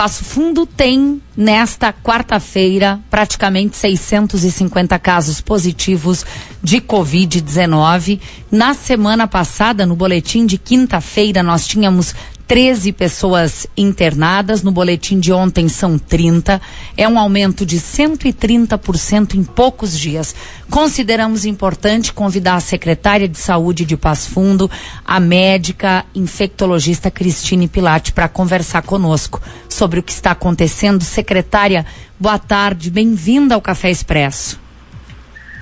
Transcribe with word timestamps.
Passo 0.00 0.24
Fundo 0.24 0.64
tem, 0.64 1.20
nesta 1.36 1.92
quarta-feira, 1.92 2.98
praticamente 3.10 3.76
650 3.76 4.98
casos 4.98 5.42
positivos 5.42 6.24
de 6.62 6.80
Covid-19. 6.80 8.18
Na 8.50 8.72
semana 8.72 9.28
passada, 9.28 9.84
no 9.84 9.94
boletim 9.94 10.46
de 10.46 10.56
quinta-feira, 10.56 11.42
nós 11.42 11.66
tínhamos 11.66 12.14
13 12.50 12.92
pessoas 12.92 13.64
internadas, 13.76 14.60
no 14.60 14.72
boletim 14.72 15.20
de 15.20 15.32
ontem 15.32 15.68
são 15.68 15.96
30. 15.96 16.60
É 16.96 17.06
um 17.06 17.16
aumento 17.16 17.64
de 17.64 17.76
130% 17.76 19.36
em 19.36 19.44
poucos 19.44 19.96
dias. 19.96 20.34
Consideramos 20.68 21.44
importante 21.44 22.12
convidar 22.12 22.56
a 22.56 22.60
secretária 22.60 23.28
de 23.28 23.38
Saúde 23.38 23.84
de 23.84 23.96
Passo 23.96 24.30
Fundo, 24.30 24.68
a 25.04 25.20
médica 25.20 26.04
infectologista 26.12 27.08
Cristine 27.08 27.68
Pilate, 27.68 28.10
para 28.10 28.26
conversar 28.26 28.82
conosco 28.82 29.40
sobre 29.68 30.00
o 30.00 30.02
que 30.02 30.10
está 30.10 30.32
acontecendo. 30.32 31.04
Secretária, 31.04 31.86
boa 32.18 32.36
tarde, 32.36 32.90
bem-vinda 32.90 33.54
ao 33.54 33.60
Café 33.60 33.92
Expresso. 33.92 34.60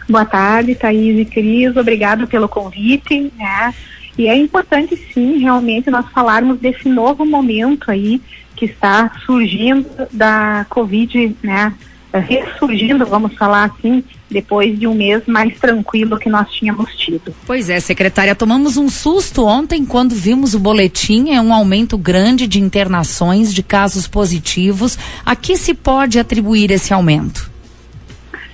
Boa 0.09 0.25
tarde, 0.25 0.75
Thaís 0.75 1.19
e 1.19 1.27
Cris, 1.27 1.77
obrigado 1.77 2.27
pelo 2.27 2.49
convite. 2.49 3.31
Né? 3.37 3.75
E 4.19 4.27
é 4.27 4.37
importante 4.37 4.97
sim, 5.15 5.39
realmente, 5.39 5.89
nós 5.91 6.05
falarmos 6.11 6.59
desse 6.59 6.89
novo 6.89 7.25
momento 7.25 7.89
aí 7.89 8.21
que 8.57 8.65
está 8.65 9.13
surgindo 9.25 9.87
da 10.13 10.67
Covid, 10.69 11.37
né? 11.41 11.73
Ressurgindo, 12.13 13.07
vamos 13.07 13.35
falar 13.35 13.65
assim, 13.67 14.03
depois 14.29 14.77
de 14.77 14.89
um 14.89 14.95
mês 14.95 15.23
mais 15.27 15.57
tranquilo 15.59 16.19
que 16.19 16.29
nós 16.29 16.51
tínhamos 16.51 16.93
tido. 16.97 17.33
Pois 17.47 17.71
é, 17.71 17.79
secretária, 17.79 18.35
tomamos 18.35 18.77
um 18.77 18.89
susto 18.89 19.45
ontem 19.45 19.85
quando 19.85 20.17
vimos 20.17 20.55
o 20.55 20.59
boletim, 20.59 21.31
é 21.31 21.41
um 21.41 21.53
aumento 21.53 21.97
grande 21.97 22.49
de 22.49 22.61
internações, 22.61 23.55
de 23.55 23.63
casos 23.63 24.09
positivos. 24.09 24.99
A 25.25 25.37
que 25.37 25.57
se 25.57 25.75
pode 25.75 26.19
atribuir 26.19 26.73
esse 26.73 26.93
aumento? 26.93 27.49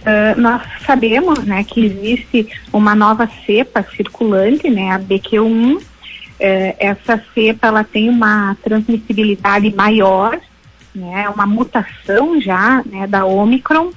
Uh, 0.05 0.39
nós 0.39 0.63
sabemos 0.85 1.45
né, 1.45 1.65
que 1.65 1.87
existe 1.87 2.47
uma 2.71 2.95
nova 2.95 3.29
cepa 3.47 3.83
circulante, 3.97 4.69
né, 4.69 4.93
a 4.93 4.99
BQ1. 4.99 5.77
Uh, 5.77 5.83
eh, 6.39 6.77
essa 6.79 7.23
cepa 7.33 7.69
ela 7.69 7.85
tem 7.85 8.11
uma 8.11 8.55
transmissibilidade 8.63 9.75
maior, 9.75 10.39
né, 10.95 11.27
uma 11.31 11.47
mutação 11.47 12.39
já 12.39 12.83
né, 12.85 13.07
da 13.07 13.25
Omicron. 13.25 13.93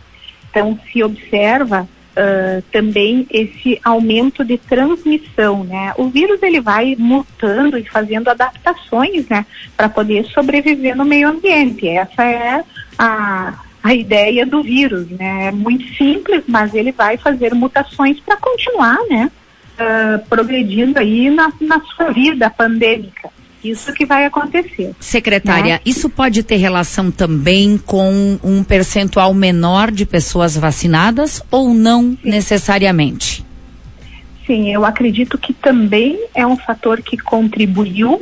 Então 0.50 0.80
se 0.92 1.04
observa 1.04 1.82
uh, 2.18 2.62
também 2.72 3.28
esse 3.30 3.78
aumento 3.84 4.46
de 4.46 4.58
transmissão. 4.58 5.66
Né? 5.66 5.94
O 5.98 6.08
vírus 6.08 6.42
ele 6.42 6.62
vai 6.62 6.96
mutando 6.98 7.78
e 7.78 7.84
fazendo 7.84 8.30
adaptações 8.30 9.28
né, 9.28 9.46
para 9.76 9.90
poder 9.90 10.26
sobreviver 10.28 10.96
no 10.96 11.04
meio 11.04 11.28
ambiente. 11.28 11.88
Essa 11.88 12.24
é 12.24 12.64
a 12.98 13.54
a 13.88 13.94
ideia 13.96 14.46
do 14.46 14.62
vírus, 14.62 15.10
né? 15.12 15.48
É 15.48 15.52
muito 15.52 15.88
simples, 15.96 16.44
mas 16.46 16.74
ele 16.74 16.92
vai 16.92 17.16
fazer 17.16 17.54
mutações 17.54 18.20
para 18.20 18.36
continuar, 18.36 18.98
né? 19.10 19.32
Uh, 19.80 20.28
progredindo 20.28 21.00
aí 21.00 21.30
na, 21.30 21.54
na 21.62 21.80
sua 21.82 22.12
vida 22.12 22.50
pandêmica. 22.50 23.30
Isso 23.64 23.94
que 23.94 24.06
vai 24.06 24.26
acontecer. 24.26 24.94
Secretária, 25.00 25.76
né? 25.76 25.80
isso 25.86 26.10
pode 26.10 26.44
ter 26.44 26.58
relação 26.58 27.10
também 27.10 27.78
com 27.78 28.38
um 28.44 28.64
percentual 28.64 29.34
menor 29.34 29.90
de 29.90 30.06
pessoas 30.06 30.58
vacinadas 30.58 31.42
ou 31.50 31.74
não 31.74 32.12
Sim. 32.12 32.18
necessariamente? 32.24 33.46
Sim, 34.46 34.74
eu 34.74 34.86
acredito 34.86 35.38
que 35.38 35.54
também 35.54 36.20
é 36.36 36.46
um 36.46 36.58
fator 36.58 37.02
que 37.02 37.18
contribuiu. 37.18 38.22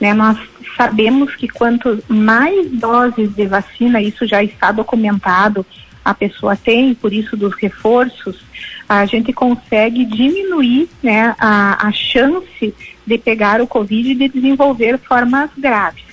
Né? 0.00 0.12
Nós 0.12 0.38
sabemos 0.76 1.34
que 1.34 1.48
quanto 1.48 2.02
mais 2.08 2.70
doses 2.72 3.34
de 3.34 3.46
vacina, 3.46 4.00
isso 4.00 4.26
já 4.26 4.42
está 4.42 4.72
documentado, 4.72 5.64
a 6.04 6.14
pessoa 6.14 6.56
tem, 6.56 6.94
por 6.94 7.12
isso 7.12 7.36
dos 7.36 7.54
reforços, 7.54 8.44
a 8.88 9.04
gente 9.06 9.32
consegue 9.32 10.04
diminuir 10.04 10.88
né, 11.02 11.34
a, 11.38 11.88
a 11.88 11.92
chance 11.92 12.74
de 13.04 13.18
pegar 13.18 13.60
o 13.60 13.66
Covid 13.66 14.10
e 14.10 14.14
de 14.14 14.28
desenvolver 14.28 14.98
formas 14.98 15.50
graves. 15.58 16.04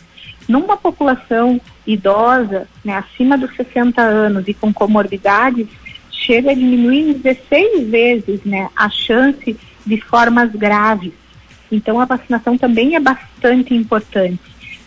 Numa 0.47 0.75
população 0.75 1.61
idosa, 1.85 2.67
né, 2.83 2.97
acima 2.97 3.37
dos 3.37 3.55
60 3.55 4.01
anos 4.01 4.47
e 4.47 4.53
com 4.53 4.73
comorbidades, 4.73 5.67
chega 6.11 6.51
a 6.51 6.55
diminuir 6.55 7.13
16 7.13 7.89
vezes 7.89 8.43
né, 8.43 8.69
a 8.75 8.89
chance 8.89 9.55
de 9.85 10.01
formas 10.01 10.51
graves. 10.51 11.13
Então 11.75 11.99
a 11.99 12.05
vacinação 12.05 12.57
também 12.57 12.95
é 12.95 12.99
bastante 12.99 13.73
importante. 13.73 14.39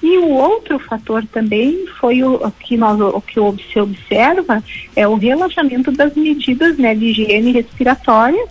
E 0.02 0.18
o 0.18 0.28
outro 0.28 0.78
fator 0.78 1.24
também 1.26 1.86
foi 1.98 2.22
o, 2.22 2.50
que 2.60 2.76
nós 2.76 3.00
o 3.00 3.20
que 3.20 3.40
se 3.72 3.80
observa 3.80 4.62
é 4.94 5.08
o 5.08 5.16
relaxamento 5.16 5.90
das 5.90 6.14
medidas 6.14 6.78
né, 6.78 6.94
de 6.94 7.06
higiene 7.06 7.52
respiratória 7.52 8.46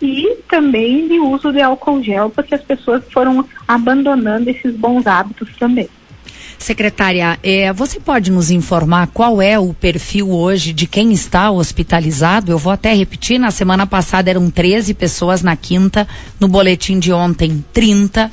e 0.00 0.36
também 0.48 1.08
de 1.08 1.18
uso 1.18 1.52
de 1.52 1.60
álcool 1.60 2.02
gel, 2.02 2.30
porque 2.30 2.54
as 2.54 2.62
pessoas 2.62 3.02
foram 3.10 3.44
abandonando 3.66 4.50
esses 4.50 4.74
bons 4.76 5.06
hábitos 5.06 5.48
também. 5.56 5.88
Secretária, 6.60 7.38
eh, 7.42 7.72
você 7.72 7.98
pode 7.98 8.30
nos 8.30 8.50
informar 8.50 9.06
qual 9.06 9.40
é 9.40 9.58
o 9.58 9.72
perfil 9.72 10.30
hoje 10.30 10.74
de 10.74 10.86
quem 10.86 11.10
está 11.10 11.50
hospitalizado? 11.50 12.52
Eu 12.52 12.58
vou 12.58 12.70
até 12.70 12.92
repetir, 12.92 13.38
na 13.38 13.50
semana 13.50 13.86
passada 13.86 14.28
eram 14.28 14.50
13 14.50 14.92
pessoas, 14.92 15.40
na 15.42 15.56
quinta, 15.56 16.06
no 16.38 16.46
boletim 16.46 16.98
de 16.98 17.14
ontem, 17.14 17.64
30 17.72 18.26
uh, 18.26 18.30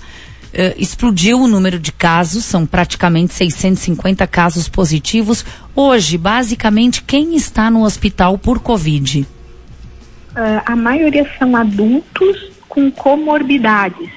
explodiu 0.78 1.40
o 1.40 1.48
número 1.48 1.80
de 1.80 1.92
casos, 1.94 2.44
são 2.44 2.66
praticamente 2.66 3.34
650 3.34 4.28
casos 4.28 4.68
positivos. 4.68 5.46
Hoje, 5.74 6.18
basicamente, 6.18 7.04
quem 7.04 7.34
está 7.34 7.72
no 7.72 7.86
hospital 7.86 8.38
por 8.38 8.60
Covid? 8.60 9.22
Uh, 9.22 10.62
a 10.66 10.76
maioria 10.76 11.26
são 11.40 11.56
adultos 11.56 12.52
com 12.68 12.92
comorbidades, 12.92 14.10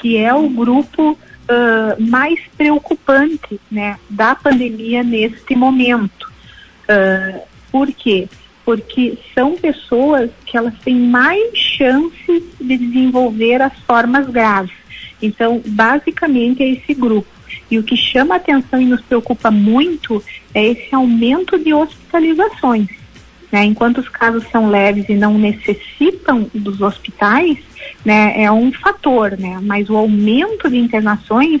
que 0.00 0.16
é 0.16 0.34
o 0.34 0.48
grupo 0.48 1.16
uh, 1.52 2.02
mais 2.02 2.40
preocupante 2.56 3.60
né, 3.70 3.98
da 4.08 4.34
pandemia 4.34 5.02
neste 5.02 5.54
momento. 5.54 6.30
Uh, 6.84 7.40
por 7.70 7.92
quê? 7.92 8.28
Porque 8.64 9.18
são 9.34 9.56
pessoas 9.56 10.30
que 10.46 10.56
elas 10.56 10.74
têm 10.84 10.94
mais 10.94 11.56
chances 11.56 12.42
de 12.60 12.76
desenvolver 12.76 13.60
as 13.60 13.76
formas 13.80 14.28
graves. 14.28 14.76
Então, 15.20 15.62
basicamente 15.66 16.62
é 16.62 16.70
esse 16.70 16.94
grupo. 16.94 17.28
E 17.70 17.78
o 17.78 17.82
que 17.82 17.96
chama 17.96 18.36
atenção 18.36 18.80
e 18.80 18.86
nos 18.86 19.00
preocupa 19.00 19.50
muito 19.50 20.22
é 20.54 20.68
esse 20.68 20.94
aumento 20.94 21.58
de 21.58 21.72
hospitalizações. 21.72 23.01
Né? 23.52 23.64
Enquanto 23.64 23.98
os 23.98 24.08
casos 24.08 24.44
são 24.50 24.70
leves 24.70 25.06
e 25.10 25.14
não 25.14 25.36
necessitam 25.36 26.50
dos 26.54 26.80
hospitais, 26.80 27.58
né, 28.02 28.42
é 28.42 28.50
um 28.50 28.72
fator, 28.72 29.36
né? 29.38 29.58
Mas 29.62 29.90
o 29.90 29.96
aumento 29.96 30.70
de 30.70 30.78
internações, 30.78 31.60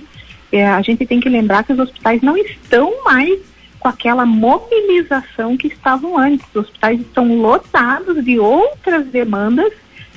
é, 0.50 0.66
a 0.66 0.80
gente 0.80 1.04
tem 1.04 1.20
que 1.20 1.28
lembrar 1.28 1.64
que 1.64 1.72
os 1.72 1.78
hospitais 1.78 2.22
não 2.22 2.36
estão 2.36 3.04
mais 3.04 3.40
com 3.78 3.88
aquela 3.88 4.24
mobilização 4.24 5.56
que 5.56 5.66
estavam 5.66 6.16
antes. 6.16 6.46
Os 6.54 6.62
hospitais 6.62 7.00
estão 7.00 7.36
lotados 7.36 8.24
de 8.24 8.38
outras 8.38 9.06
demandas 9.06 9.72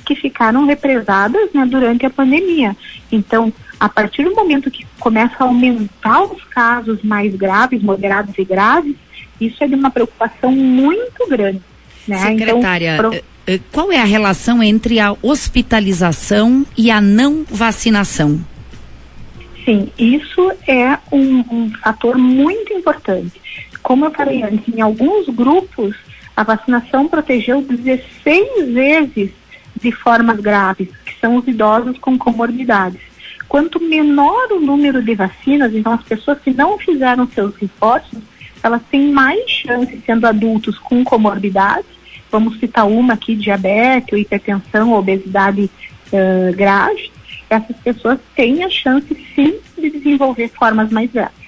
que 0.06 0.14
ficaram 0.14 0.64
represadas 0.64 1.52
né, 1.52 1.66
durante 1.66 2.06
a 2.06 2.10
pandemia. 2.10 2.76
Então, 3.10 3.52
a 3.78 3.88
partir 3.88 4.24
do 4.24 4.34
momento 4.34 4.70
que 4.70 4.86
começa 4.98 5.34
a 5.40 5.44
aumentar 5.44 6.22
os 6.22 6.42
casos 6.44 7.02
mais 7.02 7.34
graves, 7.34 7.82
moderados 7.82 8.38
e 8.38 8.44
graves, 8.44 8.94
isso 9.40 9.62
é 9.62 9.66
de 9.66 9.74
uma 9.74 9.90
preocupação 9.90 10.52
muito 10.52 11.28
grande. 11.28 11.62
Né? 12.06 12.18
Secretária, 12.18 12.94
então, 12.94 13.10
pro... 13.10 13.18
Eh, 13.18 13.24
eh, 13.46 13.60
qual 13.72 13.92
é 13.92 13.98
a 13.98 14.04
relação 14.04 14.62
entre 14.62 15.00
a 15.00 15.14
hospitalização 15.22 16.64
e 16.76 16.90
a 16.90 17.00
não 17.00 17.44
vacinação? 17.48 18.40
Sim, 19.64 19.90
isso 19.98 20.52
é 20.68 20.96
um, 21.10 21.40
um 21.50 21.72
fator 21.82 22.16
muito 22.16 22.72
importante. 22.72 23.40
Como 23.82 24.04
eu 24.04 24.10
falei 24.12 24.42
antes, 24.42 24.72
em 24.72 24.80
alguns 24.80 25.28
grupos, 25.28 25.96
a 26.36 26.44
vacinação 26.44 27.08
protegeu 27.08 27.60
16 27.62 28.72
vezes 28.72 29.30
de 29.80 29.90
formas 29.90 30.38
graves, 30.40 30.88
que 31.04 31.18
são 31.20 31.36
os 31.36 31.46
idosos 31.48 31.98
com 31.98 32.16
comorbidades. 32.16 33.00
Quanto 33.48 33.80
menor 33.80 34.52
o 34.52 34.60
número 34.60 35.02
de 35.02 35.14
vacinas, 35.14 35.74
então 35.74 35.92
as 35.92 36.02
pessoas 36.02 36.38
que 36.40 36.52
não 36.52 36.78
fizeram 36.78 37.28
seus 37.28 37.54
reforços, 37.56 38.18
elas 38.62 38.82
têm 38.90 39.10
mais 39.12 39.48
chance, 39.50 40.02
sendo 40.04 40.26
adultos 40.26 40.78
com 40.78 41.04
comorbidades, 41.04 41.86
vamos 42.30 42.58
citar 42.58 42.86
uma 42.86 43.14
aqui, 43.14 43.34
diabetes, 43.34 44.18
hipertensão, 44.18 44.92
obesidade 44.92 45.70
uh, 46.12 46.56
grave, 46.56 47.10
essas 47.48 47.76
pessoas 47.76 48.18
têm 48.34 48.64
a 48.64 48.70
chance 48.70 49.06
sim 49.34 49.58
de 49.78 49.90
desenvolver 49.90 50.48
formas 50.48 50.90
mais 50.90 51.10
graves. 51.10 51.45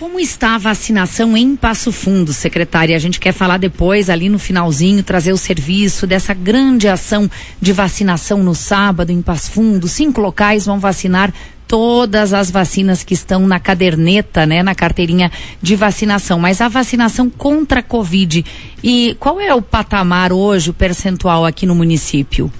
Como 0.00 0.18
está 0.18 0.54
a 0.54 0.58
vacinação 0.58 1.36
em 1.36 1.54
Passo 1.54 1.92
Fundo, 1.92 2.32
secretária? 2.32 2.96
A 2.96 2.98
gente 2.98 3.20
quer 3.20 3.32
falar 3.32 3.58
depois, 3.58 4.08
ali 4.08 4.30
no 4.30 4.38
finalzinho, 4.38 5.02
trazer 5.02 5.30
o 5.30 5.36
serviço 5.36 6.06
dessa 6.06 6.32
grande 6.32 6.88
ação 6.88 7.30
de 7.60 7.70
vacinação 7.70 8.42
no 8.42 8.54
sábado 8.54 9.12
em 9.12 9.20
Passo 9.20 9.50
Fundo. 9.50 9.86
Cinco 9.86 10.18
locais 10.22 10.64
vão 10.64 10.80
vacinar 10.80 11.30
todas 11.68 12.32
as 12.32 12.50
vacinas 12.50 13.04
que 13.04 13.12
estão 13.12 13.46
na 13.46 13.60
caderneta, 13.60 14.46
né, 14.46 14.62
na 14.62 14.74
carteirinha 14.74 15.30
de 15.60 15.76
vacinação, 15.76 16.38
mas 16.38 16.62
a 16.62 16.68
vacinação 16.68 17.28
contra 17.28 17.80
a 17.80 17.82
Covid. 17.82 18.42
E 18.82 19.14
qual 19.20 19.38
é 19.38 19.54
o 19.54 19.60
patamar 19.60 20.32
hoje, 20.32 20.70
o 20.70 20.74
percentual 20.74 21.44
aqui 21.44 21.66
no 21.66 21.74
município? 21.74 22.50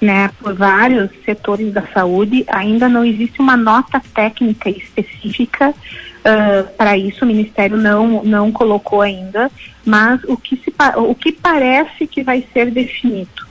né, 0.00 0.30
por 0.40 0.54
vários 0.54 1.10
setores 1.24 1.72
da 1.72 1.82
saúde. 1.88 2.44
Ainda 2.48 2.88
não 2.88 3.04
existe 3.04 3.40
uma 3.40 3.56
nota 3.56 4.00
técnica 4.14 4.70
específica 4.70 5.74
uh, 6.20 6.68
para 6.76 6.96
isso, 6.96 7.24
o 7.24 7.28
Ministério 7.28 7.76
não, 7.76 8.22
não 8.22 8.52
colocou 8.52 9.02
ainda, 9.02 9.50
mas 9.84 10.22
o 10.24 10.36
que, 10.36 10.56
se, 10.56 10.72
o 10.96 11.14
que 11.14 11.32
parece 11.32 12.06
que 12.06 12.22
vai 12.22 12.46
ser 12.52 12.70
definido, 12.70 13.46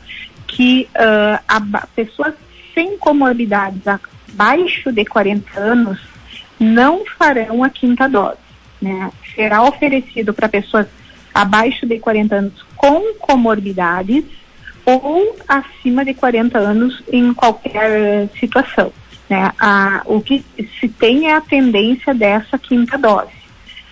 que 0.48 0.88
uh, 0.95 1.39
a, 1.48 1.88
pessoas 1.95 2.33
sem 2.74 2.98
comorbidades 2.98 3.81
abaixo 3.88 4.92
de 4.92 5.06
40 5.06 5.60
anos 5.60 6.00
não 6.60 7.04
farão 7.06 7.63
a 7.63 7.69
quinta 7.69 8.07
dose. 8.07 8.38
Né? 8.81 9.12
Será 9.36 9.63
oferecido 9.63 10.33
para 10.33 10.50
pessoas 10.50 10.88
abaixo 11.33 11.86
de 11.86 12.00
40 12.00 12.36
anos 12.36 12.65
com 12.75 13.13
comorbidades 13.19 14.24
ou 14.86 15.36
acima 15.48 16.04
de 16.04 16.13
40 16.13 16.57
anos 16.57 17.04
em 17.12 17.33
qualquer 17.33 18.30
situação. 18.39 18.92
Né? 19.30 19.52
A, 19.60 20.02
o 20.06 20.20
que 20.22 20.44
se 20.80 20.88
tem 20.88 21.28
é 21.28 21.36
a 21.36 21.42
tendência 21.42 22.14
dessa 22.14 22.58
quinta 22.58 22.98
dose. 22.98 23.31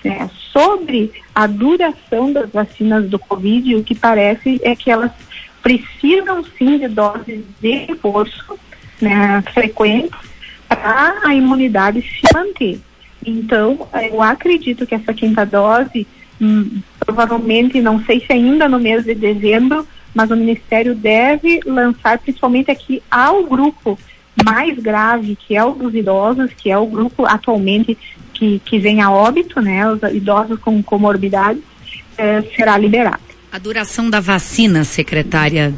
Né? 0.04 0.30
Sobre 0.52 1.12
a 1.36 1.46
duração 1.46 2.34
das 2.34 2.50
vacinas 2.50 3.08
do 3.08 3.20
Covid, 3.20 3.76
o 3.76 3.84
que 3.84 3.94
parece 3.94 4.60
é 4.64 4.76
que 4.76 4.90
elas 4.90 5.12
precisam 5.62 6.44
sim 6.58 6.80
de 6.80 6.88
doses 6.88 7.44
de 7.62 7.72
reforço 7.86 8.58
né, 9.02 9.44
frequentes 9.54 10.18
para 10.68 11.20
a 11.24 11.36
imunidade 11.36 12.02
se 12.02 12.34
manter. 12.34 12.80
Então, 13.26 13.88
eu 14.12 14.22
acredito 14.22 14.86
que 14.86 14.96
essa 14.96 15.14
quinta 15.14 15.46
dose, 15.46 16.08
hum, 16.42 16.82
provavelmente, 17.00 17.82
não 17.82 18.04
sei 18.06 18.20
se 18.22 18.32
ainda 18.32 18.70
no 18.70 18.80
mês 18.80 19.04
de 19.04 19.14
dezembro, 19.14 19.86
mas 20.14 20.32
o 20.32 20.36
Ministério 20.36 20.96
deve 20.96 21.60
lançar, 21.66 22.18
principalmente 22.20 22.72
aqui 22.72 23.04
ao 23.12 23.44
grupo 23.44 24.00
mais 24.46 24.78
grave, 24.78 25.36
que 25.36 25.56
é 25.56 25.64
o 25.64 25.74
dos 25.74 25.94
idosos, 25.94 26.52
que 26.54 26.70
é 26.70 26.78
o 26.78 26.86
grupo 26.86 27.26
atualmente 27.26 27.98
que, 28.34 28.60
que 28.64 28.80
vem 28.80 29.02
a 29.02 29.10
óbito, 29.10 29.62
né, 29.62 29.90
os 29.92 30.02
idosos 30.14 30.60
com 30.60 30.82
comorbidades, 30.84 31.64
eh, 32.18 32.44
será 32.56 32.78
liberado. 32.78 33.22
A 33.52 33.58
duração 33.58 34.10
da 34.10 34.20
vacina, 34.20 34.84
secretária? 34.84 35.74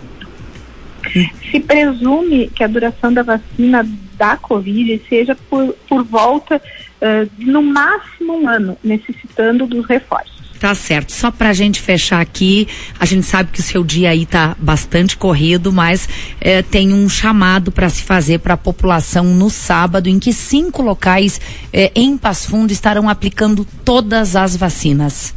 Se 1.50 1.60
presume 1.60 2.50
que 2.50 2.64
a 2.64 2.68
duração 2.68 3.14
da 3.14 3.24
vacina 3.24 3.88
da 4.18 4.36
Covid 4.36 5.02
seja 5.08 5.36
por, 5.50 5.74
por 5.88 6.04
volta 6.04 6.58
uh, 6.58 7.30
de 7.38 7.46
no 7.46 7.64
máximo 7.64 8.34
um 8.38 8.50
ano, 8.50 8.78
necessitando 8.84 9.66
dos 9.66 9.86
reforços. 9.86 10.39
Tá 10.60 10.76
certo. 10.76 11.14
Só 11.14 11.32
pra 11.32 11.54
gente 11.54 11.80
fechar 11.80 12.20
aqui, 12.20 12.68
a 13.00 13.06
gente 13.06 13.26
sabe 13.26 13.50
que 13.52 13.62
o 13.62 13.64
seu 13.64 13.82
dia 13.82 14.10
aí 14.10 14.26
tá 14.26 14.58
bastante 14.60 15.16
corrido, 15.16 15.72
mas 15.72 16.10
eh, 16.42 16.62
tem 16.62 16.94
um 16.94 17.08
chamado 17.08 17.72
para 17.72 17.88
se 17.88 18.04
fazer 18.04 18.40
para 18.40 18.56
a 18.56 18.58
população 18.58 19.24
no 19.24 19.50
sábado, 19.50 20.10
em 20.10 20.20
que 20.20 20.34
cinco 20.34 20.82
locais 20.82 21.40
eh, 21.72 21.92
em 21.96 22.18
Passo 22.18 22.50
Fundo 22.50 22.74
estarão 22.74 23.08
aplicando 23.08 23.66
todas 23.86 24.36
as 24.36 24.58
vacinas. 24.58 25.34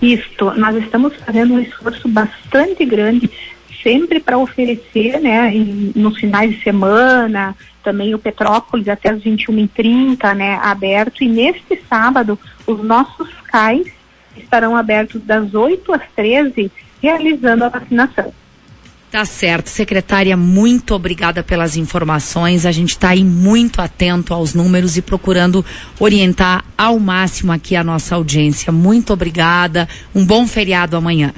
Isto, 0.00 0.52
nós 0.56 0.76
estamos 0.76 1.12
fazendo 1.24 1.54
um 1.54 1.60
esforço 1.60 2.06
bastante 2.08 2.84
grande 2.84 3.28
sempre 3.82 4.20
para 4.20 4.38
oferecer, 4.38 5.20
né, 5.20 5.54
em, 5.54 5.92
nos 5.94 6.18
finais 6.18 6.50
de 6.50 6.62
semana, 6.62 7.56
também 7.86 8.12
o 8.12 8.18
Petrópolis 8.18 8.88
até 8.88 9.10
as 9.10 9.20
21h30, 9.22 10.34
né, 10.34 10.58
aberto. 10.60 11.22
E 11.22 11.28
neste 11.28 11.80
sábado, 11.88 12.36
os 12.66 12.82
nossos 12.82 13.28
CAIs 13.44 13.92
estarão 14.36 14.76
abertos 14.76 15.22
das 15.22 15.54
8 15.54 15.92
às 15.92 16.02
13, 16.16 16.68
realizando 17.00 17.62
a 17.62 17.68
vacinação. 17.68 18.34
Tá 19.08 19.24
certo, 19.24 19.68
secretária, 19.68 20.36
muito 20.36 20.96
obrigada 20.96 21.44
pelas 21.44 21.76
informações. 21.76 22.66
A 22.66 22.72
gente 22.72 22.90
está 22.90 23.10
aí 23.10 23.22
muito 23.22 23.80
atento 23.80 24.34
aos 24.34 24.52
números 24.52 24.96
e 24.96 25.02
procurando 25.02 25.64
orientar 26.00 26.64
ao 26.76 26.98
máximo 26.98 27.52
aqui 27.52 27.76
a 27.76 27.84
nossa 27.84 28.16
audiência. 28.16 28.72
Muito 28.72 29.12
obrigada. 29.12 29.88
Um 30.12 30.26
bom 30.26 30.44
feriado 30.44 30.96
amanhã. 30.96 31.32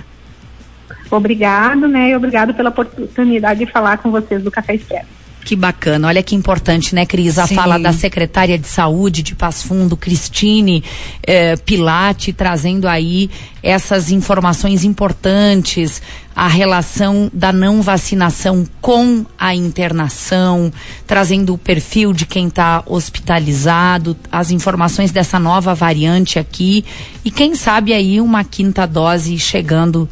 Obrigado, 1.11 1.87
né? 1.87 2.09
E 2.09 2.17
obrigado 2.17 2.55
pela 2.55 2.71
oportunidade 2.71 3.61
de 3.67 3.71
falar 3.71 3.99
com 3.99 4.11
vocês 4.11 4.43
do 4.43 4.51
Café 4.51 4.75
Expresso. 4.75 5.18
Que 5.45 5.57
bacana. 5.57 6.09
Olha 6.09 6.23
que 6.23 6.35
importante, 6.35 6.95
né, 6.95 7.07
Cris? 7.07 7.39
A 7.39 7.47
Sim. 7.47 7.55
fala 7.55 7.79
da 7.79 7.93
secretária 7.93 8.59
de 8.59 8.67
saúde 8.67 9.23
de 9.23 9.35
Passo 9.35 9.67
Fundo, 9.67 9.97
Cristine 9.97 10.85
eh, 11.27 11.57
Pilate, 11.57 12.33
trazendo 12.33 12.87
aí 12.87 13.31
essas 13.63 14.11
informações 14.11 14.85
importantes, 14.85 16.03
a 16.37 16.47
relação 16.47 17.29
da 17.33 17.53
não 17.53 17.83
vacinação 17.83 18.65
com 18.81 19.27
a 19.37 19.55
internação, 19.55 20.73
trazendo 21.07 21.55
o 21.55 21.59
perfil 21.59 22.13
de 22.13 22.27
quem 22.27 22.47
está 22.47 22.83
hospitalizado, 22.87 24.17
as 24.31 24.51
informações 24.51 25.11
dessa 25.11 25.39
nova 25.39 25.75
variante 25.75 26.39
aqui 26.39 26.85
e 27.25 27.31
quem 27.31 27.57
sabe 27.57 27.93
aí 27.93 28.21
uma 28.21 28.45
quinta 28.45 28.87
dose 28.87 29.37
chegando 29.37 30.09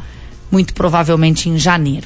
muito 0.51 0.75
provavelmente 0.75 1.49
em 1.49 1.59
janeiro. 1.59 2.05